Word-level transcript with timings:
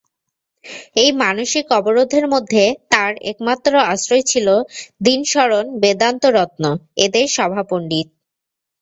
এই 0.95 1.09
মানসিক 1.21 1.65
অবরোধের 1.79 2.25
মধ্যে 2.33 2.63
তাঁর 2.91 3.11
একমাত্র 3.31 3.71
আশ্রয় 3.91 4.23
ছিলেন 4.23 4.59
দীনশরণ 5.01 5.65
বেদান্তরত্ন– 5.81 6.65
এঁদের 7.03 7.25
সভাপণ্ডিত। 7.35 8.07